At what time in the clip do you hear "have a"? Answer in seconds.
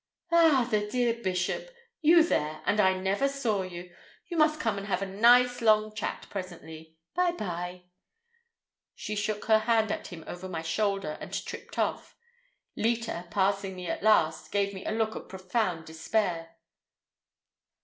4.87-5.05